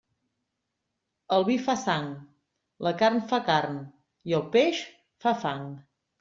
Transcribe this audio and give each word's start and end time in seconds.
El 1.37 1.45
vi 1.49 1.57
fa 1.67 1.75
sang, 1.81 2.07
la 2.89 2.95
carn 3.03 3.21
fa 3.33 3.41
carn 3.51 3.79
i 4.33 4.37
el 4.41 4.45
peix 4.59 4.83
fa 5.27 5.37
fang. 5.47 5.71